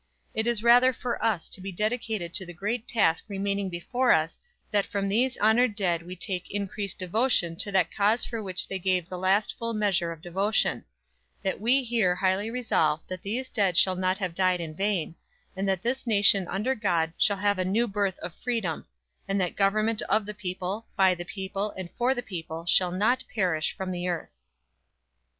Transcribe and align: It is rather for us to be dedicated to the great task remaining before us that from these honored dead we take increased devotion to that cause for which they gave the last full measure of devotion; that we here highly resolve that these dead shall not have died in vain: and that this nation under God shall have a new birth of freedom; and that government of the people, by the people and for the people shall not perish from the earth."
It 0.33 0.47
is 0.47 0.63
rather 0.63 0.93
for 0.93 1.23
us 1.23 1.47
to 1.49 1.61
be 1.61 1.71
dedicated 1.71 2.33
to 2.33 2.43
the 2.43 2.55
great 2.55 2.87
task 2.87 3.23
remaining 3.27 3.69
before 3.69 4.11
us 4.11 4.39
that 4.71 4.83
from 4.87 5.07
these 5.07 5.37
honored 5.37 5.75
dead 5.75 6.01
we 6.01 6.15
take 6.15 6.49
increased 6.49 6.97
devotion 6.97 7.55
to 7.57 7.71
that 7.71 7.93
cause 7.95 8.25
for 8.25 8.41
which 8.41 8.67
they 8.67 8.79
gave 8.79 9.07
the 9.07 9.17
last 9.19 9.55
full 9.59 9.75
measure 9.75 10.11
of 10.11 10.23
devotion; 10.23 10.85
that 11.43 11.61
we 11.61 11.83
here 11.83 12.15
highly 12.15 12.49
resolve 12.49 13.03
that 13.09 13.21
these 13.21 13.47
dead 13.47 13.77
shall 13.77 13.95
not 13.95 14.17
have 14.17 14.33
died 14.33 14.59
in 14.59 14.73
vain: 14.75 15.13
and 15.55 15.69
that 15.69 15.83
this 15.83 16.07
nation 16.07 16.47
under 16.47 16.73
God 16.73 17.13
shall 17.19 17.37
have 17.37 17.59
a 17.59 17.63
new 17.63 17.87
birth 17.87 18.17
of 18.23 18.33
freedom; 18.33 18.87
and 19.27 19.39
that 19.39 19.55
government 19.55 20.01
of 20.09 20.25
the 20.25 20.33
people, 20.33 20.87
by 20.95 21.13
the 21.13 21.25
people 21.25 21.75
and 21.77 21.91
for 21.91 22.15
the 22.15 22.23
people 22.23 22.65
shall 22.65 22.91
not 22.91 23.23
perish 23.35 23.71
from 23.77 23.91
the 23.91 24.07
earth." 24.07 24.33